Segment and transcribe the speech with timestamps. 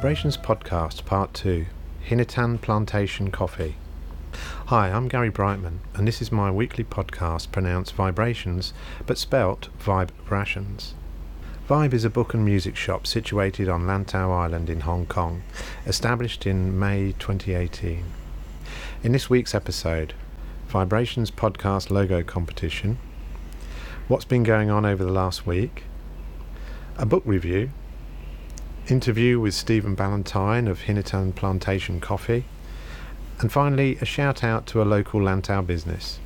[0.00, 1.66] Vibrations Podcast Part 2
[2.08, 3.74] Hinitan Plantation Coffee.
[4.68, 8.72] Hi, I'm Gary Brightman, and this is my weekly podcast pronounced Vibrations
[9.04, 10.94] but spelt Vibe Rations.
[11.68, 15.42] Vibe is a book and music shop situated on Lantau Island in Hong Kong,
[15.86, 18.02] established in May 2018.
[19.02, 20.14] In this week's episode,
[20.68, 22.96] Vibrations Podcast Logo Competition,
[24.08, 25.84] what's been going on over the last week,
[26.96, 27.70] a book review,
[28.90, 32.44] interview with Steven Ballantyne of Hinitan Plantation Coffee,
[33.38, 36.18] and finally a shout out to a local Lantau business.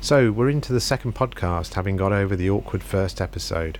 [0.00, 3.78] So we're into the second podcast, having got over the awkward first episode.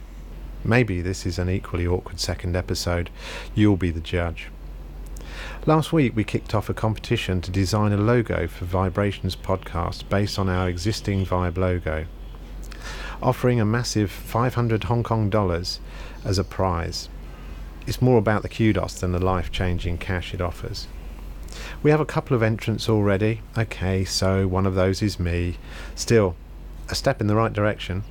[0.64, 3.11] Maybe this is an equally awkward second episode.
[3.55, 4.48] You'll be the judge.
[5.67, 10.39] Last week we kicked off a competition to design a logo for Vibrations podcast based
[10.39, 12.06] on our existing Vibe logo,
[13.23, 15.78] offering a massive 500 Hong Kong dollars
[16.25, 17.08] as a prize.
[17.89, 20.89] It's more about the kudos than the life changing cash it offers.
[21.83, 23.41] We have a couple of entrants already.
[23.56, 25.56] Okay, so one of those is me.
[25.95, 26.36] Still,
[26.91, 28.05] a step in the right direction.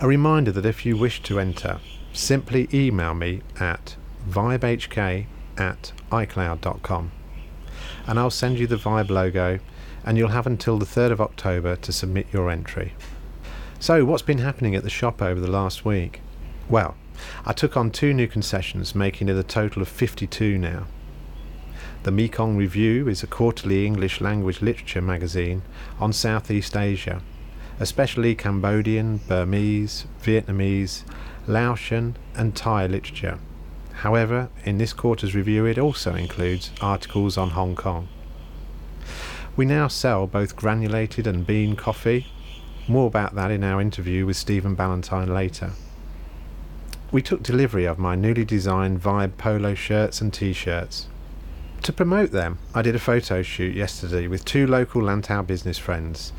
[0.00, 1.78] A reminder that if you wish to enter,
[2.12, 3.94] simply email me at
[4.28, 7.12] vibehk at icloud.com
[8.08, 9.60] and I'll send you the Vibe logo
[10.04, 12.94] and you'll have until the 3rd of October to submit your entry.
[13.78, 16.22] So, what's been happening at the shop over the last week?
[16.68, 16.96] Well,
[17.44, 20.86] I took on two new concessions, making it a total of 52 now.
[22.02, 25.62] The Mekong Review is a quarterly English language literature magazine
[25.98, 27.20] on Southeast Asia,
[27.80, 31.02] especially Cambodian, Burmese, Vietnamese,
[31.46, 33.38] Laotian, and Thai literature.
[33.92, 38.08] However, in this quarter's review, it also includes articles on Hong Kong.
[39.56, 42.26] We now sell both granulated and bean coffee.
[42.86, 45.72] More about that in our interview with Steven Ballantyne later.
[47.12, 51.06] We took delivery of my newly designed Vibe polo shirts and t shirts.
[51.82, 56.32] To promote them, I did a photo shoot yesterday with two local Lantau business friends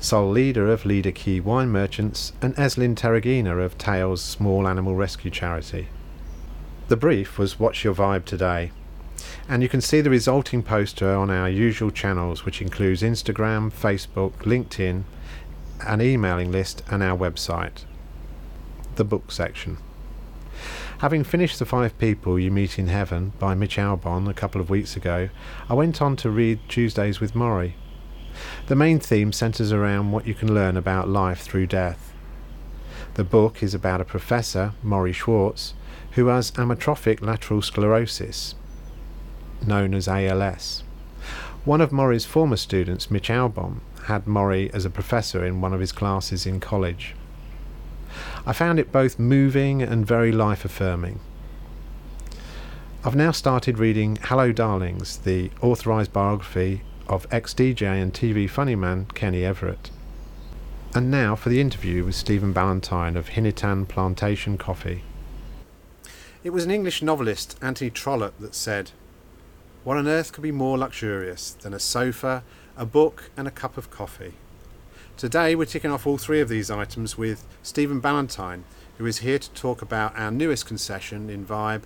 [0.00, 5.30] Sol Leader of Leader Key Wine Merchants and Eslin Terragina of Tails Small Animal Rescue
[5.30, 5.86] Charity.
[6.88, 8.72] The brief was What's Your Vibe Today?
[9.48, 14.32] And you can see the resulting poster on our usual channels, which includes Instagram, Facebook,
[14.38, 15.04] LinkedIn,
[15.86, 17.84] an emailing list, and our website.
[18.96, 19.78] The book section.
[21.02, 24.70] Having finished The Five People You Meet in Heaven by Mitch Albom a couple of
[24.70, 25.30] weeks ago,
[25.68, 27.72] I went on to read Tuesdays with Morrie.
[28.68, 32.12] The main theme centres around what you can learn about life through death.
[33.14, 35.74] The book is about a professor, Morrie Schwartz,
[36.12, 38.54] who has amyotrophic lateral sclerosis,
[39.66, 40.84] known as ALS.
[41.64, 45.80] One of Morrie's former students, Mitch Albom, had Morrie as a professor in one of
[45.80, 47.16] his classes in college.
[48.44, 51.20] I found it both moving and very life affirming.
[53.04, 58.74] I've now started reading Hello Darlings, the authorised biography of ex DJ and TV funny
[58.74, 59.90] man Kenny Everett.
[60.92, 65.04] And now for the interview with Steven Ballantyne of Hinitan Plantation Coffee.
[66.42, 68.90] It was an English novelist, Anthony Trollope, that said,
[69.84, 72.42] What on earth could be more luxurious than a sofa,
[72.76, 74.34] a book, and a cup of coffee?
[75.22, 78.64] Today we're ticking off all three of these items with Steven Ballantyne,
[78.98, 81.82] who is here to talk about our newest concession in Vibe,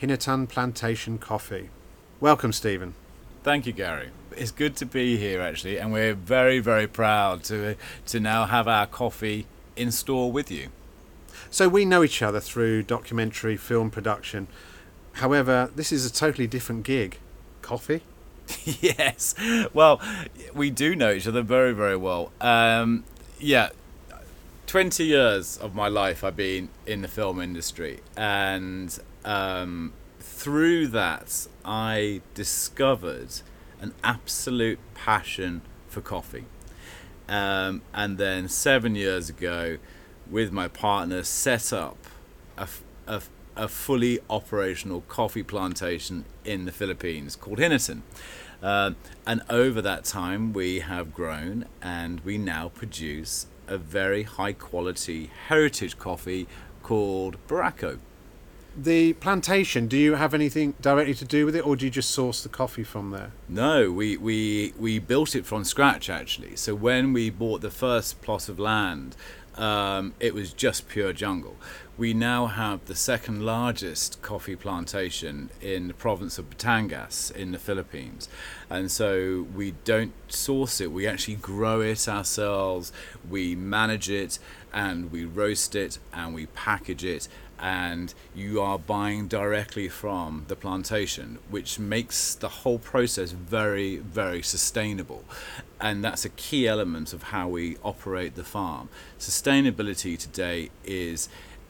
[0.00, 1.70] Hinitan Plantation Coffee.
[2.20, 2.94] Welcome, Steven.
[3.42, 4.10] Thank you, Gary.
[4.36, 7.74] It's good to be here, actually, and we're very, very proud to
[8.06, 10.68] to now have our coffee in store with you.
[11.50, 14.46] So we know each other through documentary film production.
[15.14, 17.18] However, this is a totally different gig.
[17.62, 18.02] Coffee?
[18.64, 19.34] yes.
[19.72, 20.00] Well,
[20.54, 22.32] we do know each other very, very well.
[22.40, 23.04] Um,
[23.38, 23.70] yeah.
[24.66, 28.00] 20 years of my life I've been in the film industry.
[28.16, 33.42] And um, through that, I discovered
[33.80, 36.46] an absolute passion for coffee.
[37.28, 39.78] Um, and then seven years ago,
[40.30, 41.96] with my partner, set up
[42.58, 42.68] a,
[43.06, 43.22] a,
[43.56, 48.02] a fully operational coffee plantation in the Philippines called Hinitan.
[48.62, 48.92] Uh,
[49.26, 55.30] and over that time, we have grown and we now produce a very high quality
[55.48, 56.46] heritage coffee
[56.82, 57.98] called Barako.
[58.78, 62.10] The plantation, do you have anything directly to do with it or do you just
[62.10, 63.32] source the coffee from there?
[63.48, 66.56] No, we, we, we built it from scratch actually.
[66.56, 69.16] So when we bought the first plot of land,
[69.56, 71.56] um, it was just pure jungle.
[71.98, 77.58] We now have the second largest coffee plantation in the province of Batangas in the
[77.58, 78.28] Philippines.
[78.68, 82.92] And so we don't source it, we actually grow it ourselves,
[83.28, 84.38] we manage it,
[84.74, 90.56] and we roast it, and we package it, and you are buying directly from the
[90.56, 95.24] plantation, which makes the whole process very, very sustainable.
[95.80, 98.88] And that's a key element of how we operate the farm.
[99.18, 101.28] Sustainability today is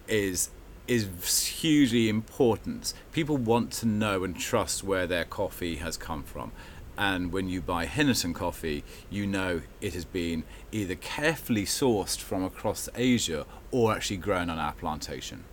[0.08, 0.50] is
[0.87, 2.93] is hugely important.
[3.12, 6.53] People want to know and trust where their coffee has come from.
[6.99, 12.43] And when you buy Hinitan coffee, you know it has been either carefully sourced from
[12.43, 15.44] across Asia or actually grown on our plantation.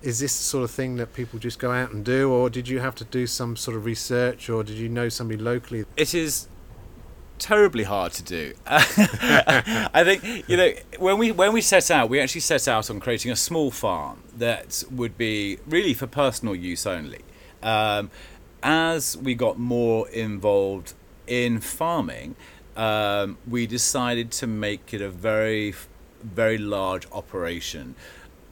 [0.00, 2.68] Is this the sort of thing that people just go out and do, or did
[2.68, 5.84] you have to do some sort of research, or did you know somebody locally?
[5.96, 6.48] It is
[7.38, 8.54] terribly hard to do.
[8.66, 13.00] I think you know when we when we set out, we actually set out on
[13.00, 17.20] creating a small farm that would be really for personal use only.
[17.62, 18.10] Um,
[18.62, 20.94] as we got more involved
[21.26, 22.36] in farming,
[22.76, 25.74] um, we decided to make it a very
[26.22, 27.94] very large operation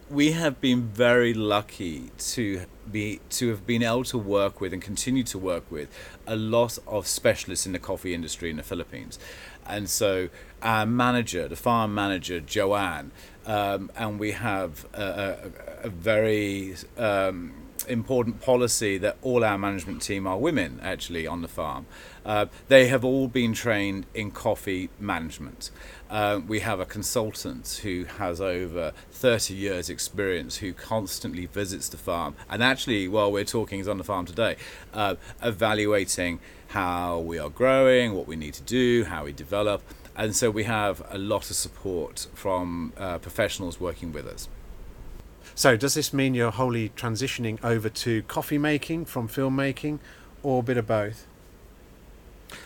[0.08, 4.82] we have been very lucky to be to have been able to work with and
[4.82, 5.88] continue to work with
[6.26, 9.18] a lot of specialists in the coffee industry in the Philippines,
[9.66, 10.28] and so
[10.62, 13.10] our manager, the farm manager Joanne,
[13.46, 15.50] um, and we have a,
[15.82, 17.54] a, a very um,
[17.88, 21.86] important policy that all our management team are women actually on the farm.
[22.24, 25.70] Uh, they have all been trained in coffee management.
[26.08, 31.96] Uh, we have a consultant who has over 30 years experience who constantly visits the
[31.96, 32.36] farm.
[32.48, 34.56] And actually while we're talking is on the farm today
[34.94, 36.38] uh, evaluating
[36.68, 39.82] how we are growing what we need to do how we develop.
[40.14, 44.48] And so we have a lot of support from uh, professionals working with us.
[45.54, 50.00] So, does this mean you're wholly transitioning over to coffee making from filmmaking,
[50.42, 51.26] or a bit of both?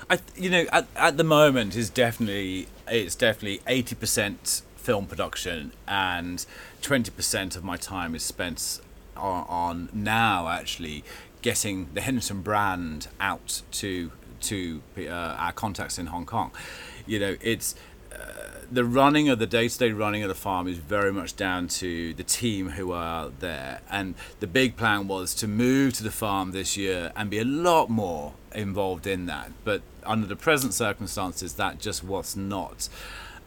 [0.08, 5.72] I, you know, at, at the moment is definitely it's definitely eighty percent film production
[5.86, 6.44] and
[6.82, 8.80] twenty percent of my time is spent
[9.16, 11.04] on, on now actually
[11.42, 14.12] getting the Hinitan brand out to
[14.42, 16.50] to uh, our contacts in Hong Kong.
[17.06, 17.74] You know, it's
[18.72, 22.22] the running of the day-to-day running of the farm is very much down to the
[22.22, 23.80] team who are there.
[23.90, 27.44] And the big plan was to move to the farm this year and be a
[27.44, 29.50] lot more involved in that.
[29.64, 32.88] But under the present circumstances that just was not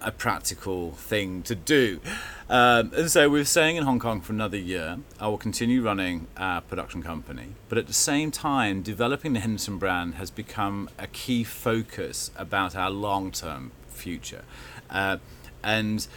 [0.01, 2.01] a practical thing to do.
[2.49, 4.97] Um, and so we're staying in hong kong for another year.
[5.17, 7.55] I will continue running our production company.
[7.69, 12.75] But at the same time developing the Hinitan brand has become a key focus about
[12.75, 14.43] our long-term future
[14.89, 15.17] uh,
[15.63, 16.07] and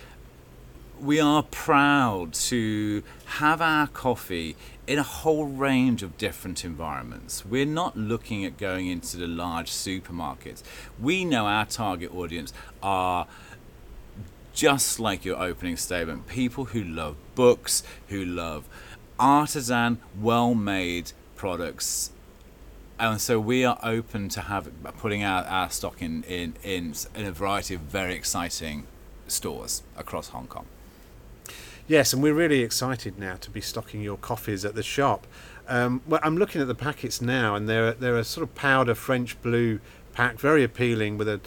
[1.01, 4.57] we are proud to have our coffee
[4.87, 7.45] in a whole range of different environments.
[7.45, 10.63] We're not looking at going into the large supermarkets.
[11.01, 12.53] We know our target audience
[12.83, 13.27] are
[14.55, 18.67] just like your opening statement people who love books, who love
[19.19, 22.11] artisan, well made products.
[22.99, 27.27] And so we are open to have putting our, our stock in, in, in, in
[27.27, 28.87] a variety of very exciting
[29.29, 30.67] stores across Hong Kong.
[31.87, 35.27] Yes, and we're really excited now to be stocking your coffees at the shop.
[35.69, 38.95] Um, well, I'm looking at the packets now, and they're they're a sort of powder
[38.95, 39.79] French blue
[40.13, 41.41] pack, very appealing with a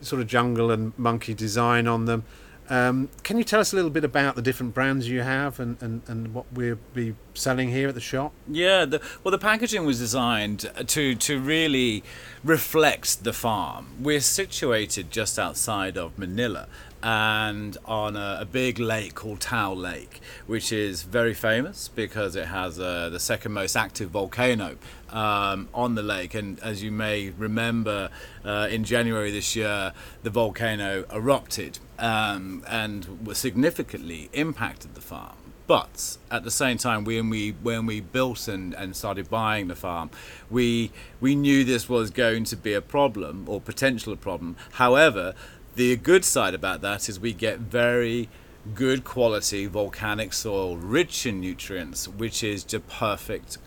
[0.00, 2.24] sort of jungle and monkey design on them.
[2.68, 5.80] Um, can you tell us a little bit about the different brands you have and,
[5.80, 8.32] and, and what we'll be selling here at the shop?
[8.48, 12.02] Yeah, the, well, the packaging was designed to, to really
[12.42, 13.88] reflect the farm.
[14.00, 16.68] We're situated just outside of Manila,
[17.02, 22.46] and on a, a, big lake called Taal Lake, which is very famous because it
[22.46, 24.76] has uh, the second most active volcano
[25.10, 26.34] um, on the lake.
[26.34, 28.10] And as you may remember,
[28.44, 35.36] uh, in January this year, the volcano erupted um, and significantly impacted the farm.
[35.66, 39.74] But at the same time, when we when we built and, and started buying the
[39.74, 40.10] farm,
[40.48, 44.56] we we knew this was going to be a problem or potential problem.
[44.74, 45.34] However,
[45.76, 48.28] the good side about that is we get very
[48.74, 53.58] good quality volcanic soil, rich in nutrients, which is just perfect,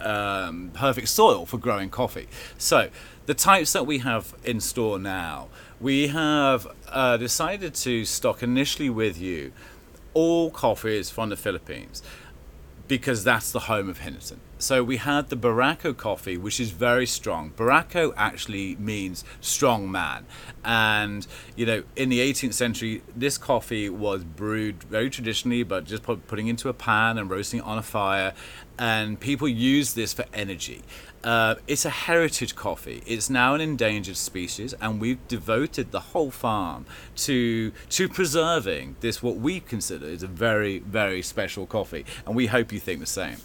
[0.00, 2.28] um, perfect soil for growing coffee.
[2.56, 2.88] So
[3.26, 5.48] the types that we have in store now,
[5.80, 9.52] we have uh, decided to stock initially with you
[10.14, 12.02] all coffees from the Philippines
[12.88, 14.38] because that's the home of Hinitan.
[14.58, 17.52] So we had the Barako coffee, which is very strong.
[17.52, 20.26] Barako actually means strong man.
[20.64, 26.02] And, you know, in the 18th century, this coffee was brewed very traditionally, but just
[26.02, 28.34] put, putting into a pan and roasting it on a fire.
[28.78, 30.82] And people use this for energy.
[31.24, 33.02] Uh, it's a heritage coffee.
[33.04, 39.20] It's now an endangered species, and we've devoted the whole farm to to preserving this.
[39.20, 43.06] What we consider is a very very special coffee, and we hope you think the
[43.06, 43.38] same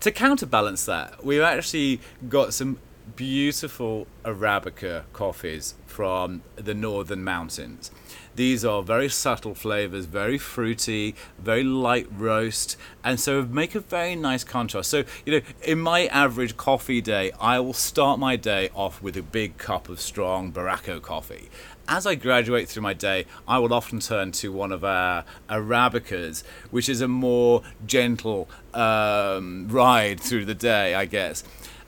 [0.00, 2.78] to counterbalance that, we've actually got some
[3.16, 7.90] beautiful Arabica coffees from the northern mountains.
[8.34, 14.14] These are very subtle flavors, very fruity, very light roast, and so make a very
[14.14, 14.90] nice contrast.
[14.90, 19.16] So, you know, in my average coffee day, I will start my day off with
[19.16, 21.50] a big cup of strong Barako coffee
[21.88, 26.42] as I graduate through my day, I will often turn to one of our Arabicas,
[26.70, 31.42] which is a more gentle um, ride through the day, I guess.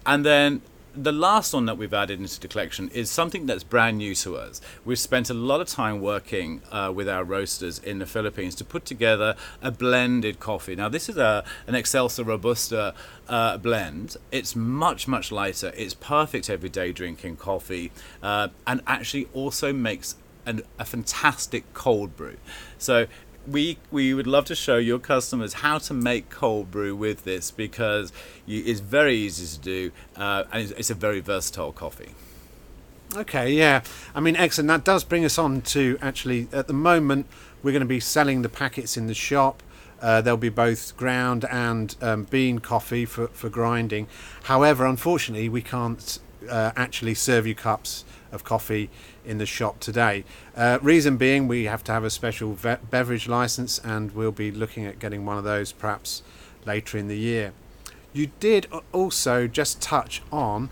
[0.06, 0.62] And then
[0.94, 4.36] the last one that we've added into the collection is something that's brand new to
[4.36, 4.60] us.
[4.84, 8.64] We've spent a lot of time working uh, with our roasters in the Philippines to
[8.64, 10.74] put together a blended coffee.
[10.74, 12.94] Now, this is a, an Excelsa Robusta
[13.28, 14.16] uh, blend.
[14.32, 15.72] It's much, much lighter.
[15.76, 17.92] It's perfect everyday drinking coffee
[18.22, 20.16] uh, and actually also makes
[20.46, 22.36] an, a fantastic cold brew.
[22.78, 23.06] So
[23.46, 27.50] we we would love to show your customers how to make cold brew with this
[27.50, 28.12] because
[28.46, 32.14] you, it's very easy to do uh, and it's, it's, a very versatile coffee.
[33.16, 33.82] Okay, yeah.
[34.14, 34.68] I mean, excellent.
[34.68, 37.26] That does bring us on to actually, at the moment,
[37.62, 39.64] we're going to be selling the packets in the shop.
[40.00, 44.06] Uh, there'll be both ground and um, bean coffee for, for grinding.
[44.44, 48.90] However, unfortunately, we can't uh, actually serve you cups of coffee
[49.24, 50.24] in the shop today.
[50.56, 54.50] Uh, reason being, we have to have a special ve- beverage license, and we'll be
[54.50, 56.22] looking at getting one of those perhaps
[56.64, 57.52] later in the year.
[58.12, 60.70] You did also just touch on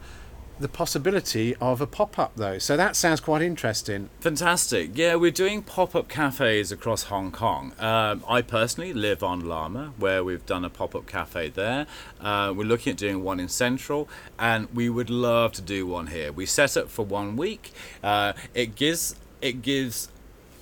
[0.60, 2.58] the possibility of a pop up though.
[2.58, 4.10] So that sounds quite interesting.
[4.20, 4.90] Fantastic.
[4.94, 7.72] Yeah, we're doing pop up cafes across Hong Kong.
[7.78, 11.86] Um, I personally live on Lamma, where we've done a pop up cafe there.
[12.20, 16.08] Uh, we're looking at doing one in Central, and we would love to do one
[16.08, 16.32] here.
[16.32, 17.72] We set up for one week.
[18.02, 20.08] Uh, it gives it gives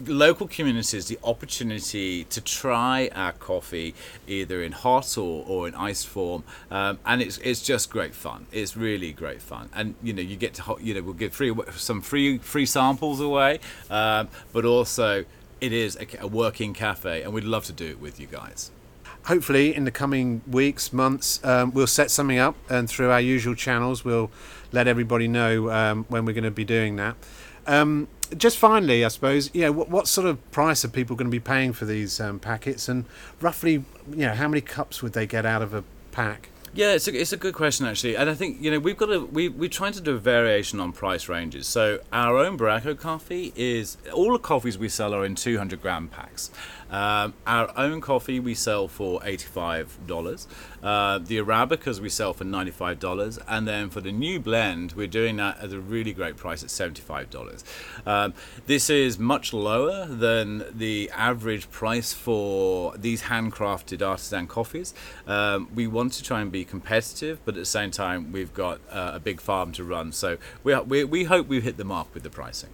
[0.05, 3.95] local communities the opportunity to try our coffee
[4.27, 8.47] either in hot or, or in ice form um, and it's it's just great fun.
[8.53, 9.69] It's really great fun.
[9.75, 13.21] And you know you get to you know we'll give free some free free samples
[13.21, 13.61] away
[13.91, 15.25] um, but also
[15.61, 18.71] it is a, a working cafe and we'd love to do it with you guys.
[19.25, 23.55] Hopefully in the coming weeks months um, we'll set something up and through our usual
[23.55, 24.31] channels we'll
[24.73, 27.17] let everybody know um, when we're going to be doing that.
[27.67, 31.27] Um, just finally, I suppose, you know, what, what, sort of price are people going
[31.27, 33.05] to be paying for these um, packets, and
[33.41, 36.51] roughly, you know, how many cups would they get out of a pack?
[36.77, 39.11] Yeah, it's a, it's a good question actually, and I think you know we've got
[39.11, 41.67] a we we're trying to do a variation on price ranges.
[41.67, 46.09] So our own Barako coffee is all the coffees we sell are in 200 gram
[46.09, 46.51] packs.
[46.91, 50.47] Um, our own coffee we sell for $85.
[50.83, 53.39] Uh, the Arabicas we sell for $95.
[53.49, 56.69] And then for the new blend, we're doing that at a really great price at
[56.69, 57.63] $75.
[58.07, 58.35] Um,
[58.67, 64.95] this is much lower than the average price for these handcrafted artisan coffees.
[65.27, 68.81] Um, we want to try and be competitive, but at the same time, we've got
[68.91, 70.13] uh, a big farm to run.
[70.13, 72.71] So we, we, we hope we hit the mark with the pricing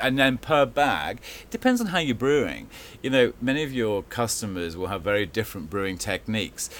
[0.00, 2.68] and then per bag it depends on how you're brewing
[3.02, 6.70] you know many of your customers will have very different brewing techniques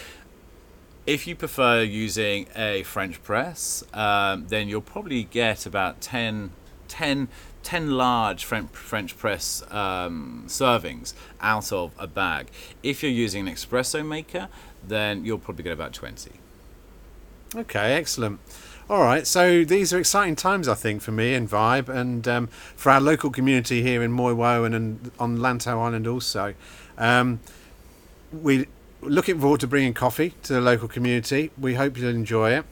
[1.07, 6.50] if you prefer using a french press um, then you'll probably get about 10
[6.88, 7.29] 10
[7.62, 12.49] 10 large French, French press um, servings out of a bag.
[12.83, 14.49] If you're using an espresso maker,
[14.87, 16.31] then you'll probably get about 20.
[17.57, 18.40] Okay, excellent.
[18.90, 22.49] All right, so these are exciting times, I think, for me and Vibe, and um,
[22.49, 26.54] for our local community here in Mui Wo and, on Lantau Island also.
[26.99, 27.38] Um,
[28.32, 28.66] we
[29.00, 31.52] looking forward to bringing coffee to the local community.
[31.56, 32.64] We hope you'll enjoy it.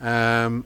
[0.00, 0.64] Um,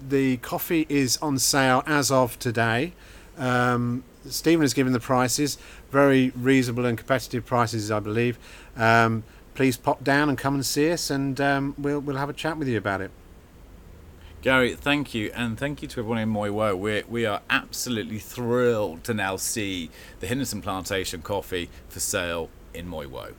[0.00, 2.94] the coffee is on sale as of today.
[3.38, 5.56] Um, Steven has given the prices,
[5.92, 8.40] very reasonable and competitive prices, I believe.
[8.76, 9.22] Um,
[9.54, 12.58] please pop down and come and see us, and um, we'll we'll have a chat
[12.58, 13.12] with you about it.
[14.42, 16.76] Gary, thank you, and thank you to everyone in Mui Wo.
[16.76, 19.90] we we are absolutely thrilled to now see
[20.20, 23.30] the Hinitan Plantation coffee for sale in Mui Wo.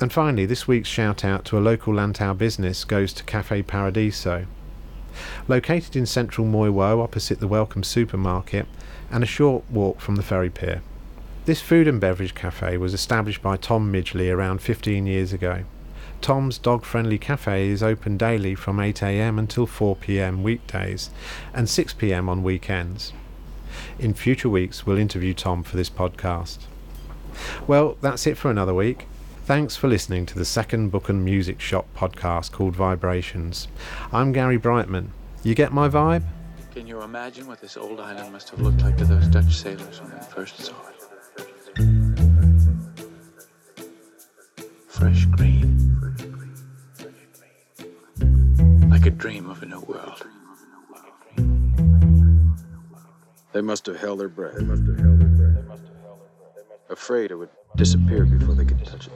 [0.00, 4.46] And finally, this week's shout out to a local Lantau business goes to Cafe Paradiso.
[5.48, 8.66] Located in central Mui Wo, opposite the Welcome supermarket,
[9.10, 10.82] and a short walk from the ferry pier.
[11.46, 15.64] This food and beverage cafe was established by Tom Midgley around 15 years ago.
[16.20, 21.10] Tom's Dog Friendly Cafe is open daily from 8am until 4pm weekdays
[21.54, 23.12] and 6pm on weekends.
[23.98, 26.58] In future weeks, we'll interview Tom for this podcast.
[27.66, 29.06] Well, that's it for another week.
[29.44, 33.68] Thanks for listening to the second book and music shop podcast called Vibrations.
[34.12, 35.12] I'm Gary Brightman.
[35.42, 36.24] You get my vibe?
[36.74, 40.00] Can you imagine what this old island must have looked like to those Dutch sailors
[40.00, 41.07] when they first saw it?
[48.98, 50.26] Like a dream of a new world.
[53.52, 54.56] They must have held their breath.
[56.90, 59.12] Afraid it would disappear before they could touch it.